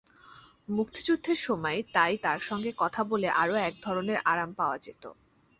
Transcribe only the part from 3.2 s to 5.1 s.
আরও একধরনের আরাম পাওয়া যেত।